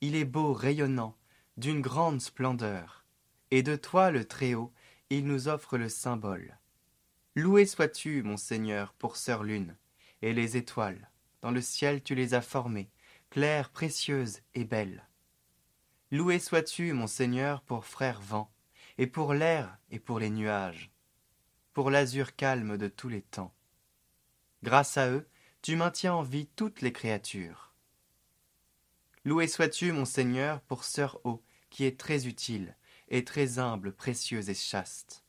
Il 0.00 0.14
est 0.14 0.24
beau, 0.24 0.52
rayonnant, 0.52 1.16
d'une 1.56 1.80
grande 1.80 2.20
splendeur, 2.20 3.04
et 3.50 3.62
de 3.62 3.76
toi 3.76 4.10
le 4.10 4.24
Très-Haut, 4.24 4.72
il 5.10 5.26
nous 5.26 5.48
offre 5.48 5.78
le 5.78 5.88
symbole, 5.88 6.58
Loué 7.38 7.66
sois-tu, 7.66 8.24
mon 8.24 8.36
Seigneur, 8.36 8.92
pour 8.94 9.16
sœur 9.16 9.44
lune, 9.44 9.76
et 10.22 10.32
les 10.32 10.56
étoiles, 10.56 11.08
dans 11.40 11.52
le 11.52 11.60
ciel 11.60 12.02
tu 12.02 12.16
les 12.16 12.34
as 12.34 12.40
formées, 12.40 12.90
claires, 13.30 13.70
précieuses 13.70 14.40
et 14.54 14.64
belles. 14.64 15.06
Loué 16.10 16.40
sois-tu, 16.40 16.92
mon 16.92 17.06
Seigneur, 17.06 17.62
pour 17.62 17.84
frère 17.84 18.20
vent, 18.20 18.52
et 18.98 19.06
pour 19.06 19.34
l'air 19.34 19.78
et 19.92 20.00
pour 20.00 20.18
les 20.18 20.30
nuages, 20.30 20.90
pour 21.74 21.92
l'azur 21.92 22.34
calme 22.34 22.76
de 22.76 22.88
tous 22.88 23.08
les 23.08 23.22
temps. 23.22 23.54
Grâce 24.64 24.96
à 24.96 25.08
eux, 25.08 25.28
tu 25.62 25.76
maintiens 25.76 26.14
en 26.14 26.22
vie 26.22 26.48
toutes 26.56 26.82
les 26.82 26.92
créatures. 26.92 27.72
Loué 29.24 29.46
sois-tu, 29.46 29.92
mon 29.92 30.06
Seigneur, 30.06 30.60
pour 30.62 30.82
sœur 30.82 31.20
eau, 31.22 31.44
qui 31.70 31.84
est 31.84 32.00
très 32.00 32.26
utile, 32.26 32.76
et 33.06 33.24
très 33.24 33.60
humble, 33.60 33.92
précieuse 33.92 34.50
et 34.50 34.54
chaste. 34.54 35.22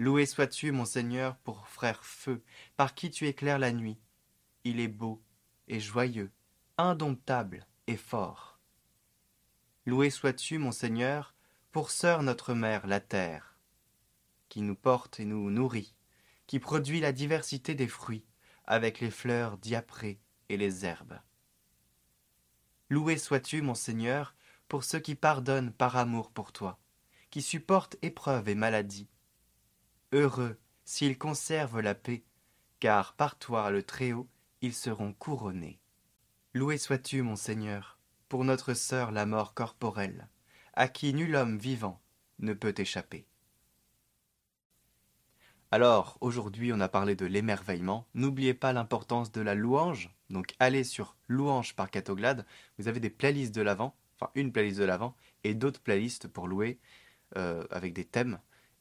Loué 0.00 0.24
sois-tu, 0.24 0.72
mon 0.72 0.86
Seigneur, 0.86 1.36
pour 1.36 1.68
frère 1.68 2.02
feu, 2.06 2.42
par 2.78 2.94
qui 2.94 3.10
tu 3.10 3.26
éclaires 3.28 3.58
la 3.58 3.70
nuit. 3.70 4.00
Il 4.64 4.80
est 4.80 4.88
beau 4.88 5.22
et 5.68 5.78
joyeux, 5.78 6.32
indomptable 6.78 7.66
et 7.86 7.98
fort. 7.98 8.58
Loué 9.84 10.08
sois-tu, 10.08 10.56
mon 10.56 10.72
Seigneur, 10.72 11.34
pour 11.70 11.90
sœur 11.90 12.22
notre 12.22 12.54
mère, 12.54 12.86
la 12.86 13.00
terre, 13.00 13.58
qui 14.48 14.62
nous 14.62 14.74
porte 14.74 15.20
et 15.20 15.26
nous 15.26 15.50
nourrit, 15.50 15.94
qui 16.46 16.60
produit 16.60 17.00
la 17.00 17.12
diversité 17.12 17.74
des 17.74 17.86
fruits, 17.86 18.24
avec 18.64 19.00
les 19.00 19.10
fleurs 19.10 19.58
diaprées 19.58 20.18
et 20.48 20.56
les 20.56 20.86
herbes. 20.86 21.20
Loué 22.88 23.18
sois-tu, 23.18 23.60
mon 23.60 23.74
Seigneur, 23.74 24.34
pour 24.66 24.82
ceux 24.82 25.00
qui 25.00 25.14
pardonnent 25.14 25.74
par 25.74 25.98
amour 25.98 26.30
pour 26.30 26.52
toi, 26.52 26.80
qui 27.28 27.42
supportent 27.42 27.98
épreuves 28.00 28.48
et 28.48 28.54
maladies, 28.54 29.10
heureux 30.12 30.58
s'ils 30.84 31.18
conservent 31.18 31.80
la 31.80 31.94
paix, 31.94 32.24
car 32.80 33.14
par 33.14 33.38
toi 33.38 33.70
le 33.70 33.82
Très-Haut 33.82 34.28
ils 34.62 34.74
seront 34.74 35.12
couronnés. 35.12 35.80
Loué 36.52 36.78
sois-tu, 36.78 37.22
mon 37.22 37.36
Seigneur, 37.36 37.98
pour 38.28 38.44
notre 38.44 38.74
sœur 38.74 39.12
la 39.12 39.26
mort 39.26 39.54
corporelle, 39.54 40.28
à 40.74 40.88
qui 40.88 41.14
nul 41.14 41.34
homme 41.34 41.58
vivant 41.58 42.00
ne 42.40 42.52
peut 42.52 42.74
échapper. 42.76 43.26
Alors, 45.72 46.18
aujourd'hui, 46.20 46.72
on 46.72 46.80
a 46.80 46.88
parlé 46.88 47.14
de 47.14 47.26
l'émerveillement. 47.26 48.08
N'oubliez 48.14 48.54
pas 48.54 48.72
l'importance 48.72 49.30
de 49.30 49.40
la 49.40 49.54
louange. 49.54 50.10
Donc, 50.28 50.54
allez 50.58 50.82
sur 50.82 51.16
Louange 51.28 51.76
par 51.76 51.92
Catoglade. 51.92 52.44
Vous 52.78 52.88
avez 52.88 52.98
des 52.98 53.10
playlists 53.10 53.54
de 53.54 53.62
l'avant, 53.62 53.94
enfin 54.16 54.32
une 54.34 54.50
playlist 54.50 54.80
de 54.80 54.84
l'avant, 54.84 55.14
et 55.44 55.54
d'autres 55.54 55.80
playlists 55.80 56.26
pour 56.26 56.48
louer 56.48 56.80
euh, 57.36 57.64
avec 57.70 57.92
des 57.92 58.04
thèmes. 58.04 58.40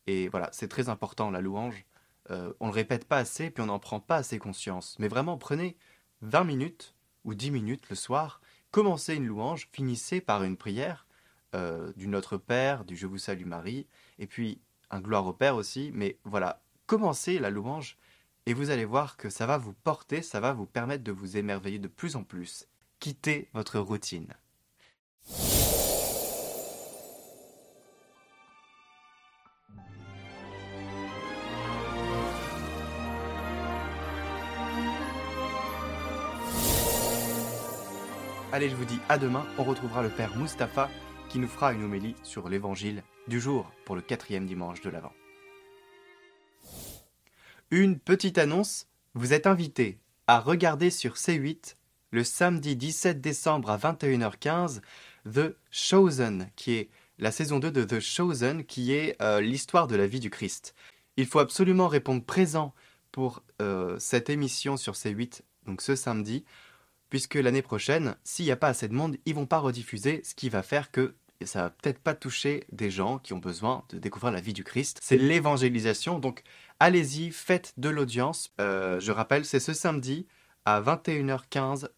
Et 0.10 0.28
voilà, 0.28 0.50
c'est 0.51 0.68
très 0.68 0.89
important 0.89 1.30
la 1.30 1.39
louange. 1.39 1.86
Euh, 2.32 2.51
on 2.60 2.66
ne 2.66 2.72
le 2.72 2.75
répète 2.75 3.06
pas 3.06 3.18
assez, 3.18 3.51
puis 3.51 3.62
on 3.62 3.68
n'en 3.68 3.78
prend 3.78 4.00
pas 4.00 4.16
assez 4.16 4.39
conscience. 4.39 4.96
Mais 4.98 5.08
vraiment, 5.08 5.38
prenez 5.38 5.78
20 6.24 6.46
minutes 6.46 6.96
ou 7.25 7.36
10 7.36 7.51
minutes 7.51 7.89
le 7.92 7.96
soir, 7.96 8.42
commencez 8.72 9.13
une 9.13 9.28
louange, 9.28 9.70
finissez 9.72 10.20
par 10.20 10.44
une 10.44 10.58
prière 10.58 11.06
euh, 11.54 11.94
du 11.96 12.08
Notre 12.08 12.38
Père, 12.38 12.86
du 12.86 12.98
Je 12.98 13.06
vous 13.06 13.20
salue 13.20 13.46
Marie, 13.46 13.86
et 14.18 14.25
puis 14.25 14.60
un 14.89 15.00
gloire 15.00 15.28
au 15.28 15.34
Père 15.34 15.56
aussi. 15.56 15.92
Mais 15.94 16.18
voilà, 16.24 16.60
commencez 16.88 17.38
la 17.38 17.51
louange 17.51 17.96
et 18.48 18.56
vous 18.56 18.72
allez 18.72 18.86
voir 18.86 19.16
que 19.16 19.30
ça 19.30 19.46
va 19.46 19.60
vous 19.60 19.74
porter, 19.74 20.24
ça 20.24 20.39
va 20.39 20.54
vous 20.54 20.66
permettre 20.66 21.04
de 21.04 21.12
vous 21.12 21.38
émerveiller 21.38 21.78
de 21.78 21.88
plus 21.88 22.16
en 22.16 22.24
plus. 22.24 22.66
Quittez 23.00 23.48
votre 23.54 23.78
routine. 23.78 24.34
Allez, 38.51 38.68
je 38.68 38.75
vous 38.75 38.86
dis 38.86 38.98
à 39.10 39.20
demain. 39.20 39.46
On 39.60 39.63
retrouvera 39.63 40.01
le 40.01 40.10
Père 40.10 40.36
Mustapha 40.36 40.89
qui 41.29 41.38
nous 41.38 41.48
fera 41.48 41.72
une 41.72 41.84
homélie 41.84 42.15
sur 42.24 42.50
l'évangile 42.50 43.03
du 43.27 43.39
jour 43.39 43.72
pour 43.86 43.96
le 43.96 44.01
quatrième 44.01 44.48
dimanche 44.48 44.82
de 44.82 44.89
l'Avent. 44.89 45.13
Une 47.70 48.00
petite 48.00 48.39
annonce, 48.39 48.88
vous 49.13 49.34
êtes 49.34 49.46
invité 49.46 50.00
à 50.25 50.39
regarder 50.39 50.89
sur 50.89 51.13
C8 51.13 51.75
le 52.10 52.24
samedi 52.24 52.75
17 52.75 53.22
décembre 53.22 53.70
à 53.70 53.77
21h15 53.77 54.82
The 55.32 55.56
Chosen, 55.70 56.50
qui 56.56 56.74
est 56.74 56.89
la 57.20 57.32
saison 57.32 57.60
2 57.60 57.70
de 57.70 57.84
The 57.84 58.00
Chosen, 58.00 58.65
qui 58.65 58.94
est 58.94 59.15
euh, 59.22 59.41
l'histoire 59.41 59.86
de 59.86 59.96
la 59.96 60.08
vie 60.08 60.20
du 60.20 60.32
Christ. 60.32 60.74
Il 61.18 61.27
faut 61.27 61.38
absolument 61.38 61.88
répondre 61.88 62.24
présent 62.24 62.74
pour 63.12 63.44
euh, 63.62 64.00
cette 64.00 64.32
émission 64.32 64.75
sur 64.75 64.94
C8, 64.94 65.41
donc 65.68 65.84
ce 65.84 65.96
samedi, 65.96 66.46
puisque 67.10 67.36
l'année 67.36 67.62
prochaine, 67.62 68.16
s'il 68.24 68.46
n'y 68.46 68.51
a 68.51 68.56
pas 68.58 68.68
assez 68.68 68.88
de 68.88 68.94
monde, 68.94 69.18
ils 69.25 69.36
vont 69.36 69.46
pas 69.46 69.60
rediffuser, 69.60 70.22
ce 70.24 70.36
qui 70.36 70.50
va 70.50 70.63
faire 70.63 70.92
que 70.92 71.16
ça 71.46 71.63
va 71.63 71.70
peut-être 71.70 72.00
pas 72.00 72.16
toucher 72.16 72.66
des 72.72 72.92
gens 72.92 73.18
qui 73.18 73.34
ont 73.34 73.39
besoin 73.39 73.86
de 73.89 73.98
découvrir 73.98 74.32
la 74.32 74.42
vie 74.42 74.54
du 74.54 74.63
Christ. 74.63 75.00
C'est 75.01 75.18
l'évangélisation, 75.18 76.20
donc 76.20 76.44
allez-y, 76.80 77.32
faites 77.32 77.74
de 77.78 77.89
l'audience. 77.89 78.54
Euh, 78.60 79.00
je 79.00 79.12
rappelle, 79.12 79.46
c'est 79.46 79.60
ce 79.60 79.74
samedi 79.74 80.28
à 80.66 80.82
21h15 80.82 81.89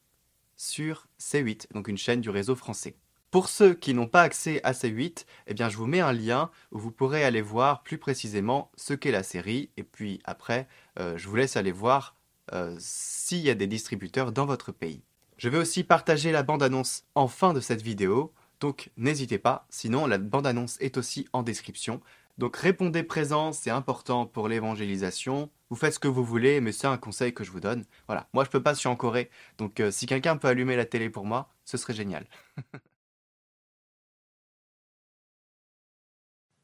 sur 0.58 1.08
C8, 1.20 1.74
donc 1.74 1.88
une 1.88 1.98
chaîne 1.98 2.22
du 2.22 2.30
réseau 2.30 2.56
français. 2.56 2.96
Pour 3.32 3.48
ceux 3.48 3.74
qui 3.74 3.94
n'ont 3.94 4.08
pas 4.08 4.22
accès 4.24 4.62
à 4.63 4.74
C8, 4.74 5.25
eh 5.48 5.53
bien 5.53 5.70
je 5.70 5.77
vous 5.77 5.88
mets 5.88 6.01
un 6.01 6.12
lien 6.12 6.51
où 6.72 6.80
vous 6.80 6.91
pourrez 6.91 7.24
aller 7.24 7.41
voir 7.41 7.82
plus 7.82 7.98
précisément 7.98 8.72
ce 8.75 8.94
qu'est 8.94 9.12
la 9.12 9.24
série 9.24 9.70
et 9.77 9.84
puis 9.84 10.20
après 10.25 10.68
euh, 11.00 11.18
je 11.18 11.30
vous 11.30 11.38
laisse 11.38 11.56
aller 11.56 11.72
voir 11.72 12.15
euh, 12.53 12.75
s'il 12.79 13.39
y 13.39 13.50
a 13.50 13.55
des 13.55 13.67
distributeurs 13.67 14.31
dans 14.31 14.46
votre 14.46 14.72
pays. 14.72 15.01
Je 15.38 15.50
vais 15.50 15.58
aussi 15.58 15.84
partager 15.84 16.31
la 16.31 16.43
bande-annonce 16.43 17.03
en 17.15 17.27
fin 17.27 17.53
de 17.53 17.60
cette 17.60 17.81
vidéo, 17.81 18.34
donc 18.60 18.91
n'hésitez 18.96 19.39
pas, 19.39 19.65
sinon 19.70 20.05
la 20.05 20.20
bande-annonce 20.20 20.77
est 20.81 20.98
aussi 20.98 21.27
en 21.34 21.41
description. 21.41 22.00
Donc 22.38 22.55
répondez 22.58 23.03
présent, 23.03 23.51
c'est 23.51 23.72
important 23.72 24.25
pour 24.25 24.48
l'évangélisation. 24.48 25.50
Vous 25.70 25.75
faites 25.75 25.93
ce 25.96 26.00
que 26.00 26.08
vous 26.08 26.24
voulez, 26.24 26.62
mais 26.62 26.72
c'est 26.72 26.88
un 26.88 26.98
conseil 26.98 27.34
que 27.34 27.43
je 27.43 27.51
vous 27.51 27.60
donne. 27.60 27.86
Voilà, 28.08 28.27
moi 28.34 28.43
je 28.43 28.50
peux 28.50 28.62
pas, 28.62 28.74
je 28.74 28.79
suis 28.79 28.88
en 28.89 28.96
Corée, 28.96 29.29
donc 29.58 29.79
euh, 29.79 29.91
si 29.91 30.05
quelqu'un 30.05 30.38
peut 30.38 30.48
allumer 30.48 30.75
la 30.75 30.86
télé 30.86 31.10
pour 31.10 31.25
moi, 31.25 31.50
ce 31.65 31.77
serait 31.77 31.93
génial. 31.93 32.25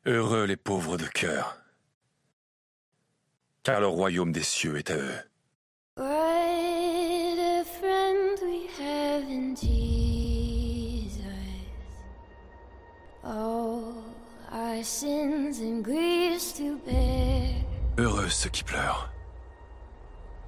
Heureux 0.06 0.46
les 0.46 0.56
pauvres 0.56 0.98
de 0.98 1.06
cœur, 1.06 1.58
car 3.64 3.82
le 3.82 3.88
royaume 3.88 4.32
des 4.32 4.44
cieux 4.44 4.78
est 4.78 4.92
à 4.92 4.98
eux. 4.98 5.20
Heureux 17.98 18.30
ceux 18.30 18.50
qui 18.50 18.64
pleurent, 18.64 19.10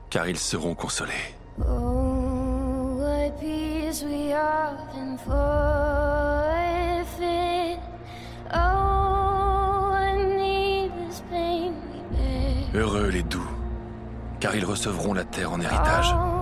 car 0.09 0.27
ils 0.27 0.37
seront 0.37 0.75
consolés. 0.75 1.35
Oh, 1.59 2.97
what 2.99 3.31
peace 3.39 4.03
we 4.03 4.33
often 4.33 5.17
forfeit. 5.17 5.39
Oh, 8.53 9.89
what 9.89 10.15
needless 10.37 11.23
pain 11.31 11.73
we 11.91 12.01
bear. 12.11 12.69
Heureux 12.75 13.09
les 13.09 13.23
doux, 13.23 13.49
car 14.39 14.55
ils 14.55 14.65
recevront 14.65 15.13
la 15.13 15.23
terre 15.23 15.51
en 15.51 15.59
héritage. 15.59 16.09
Care. 16.09 16.39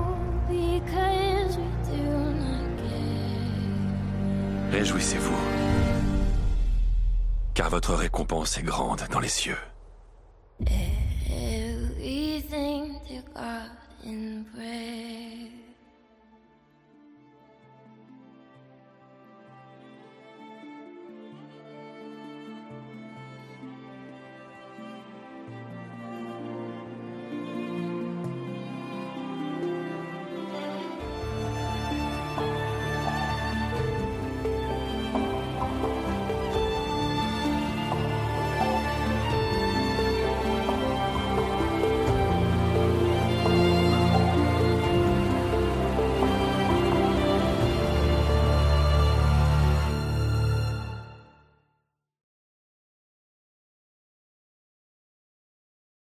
Réjouissez-vous, 4.71 5.35
car 7.57 7.71
votre 7.71 7.95
récompense 7.95 8.59
est 8.59 8.61
grande 8.61 9.01
dans 9.11 9.19
les 9.19 9.29
cieux. 9.29 9.57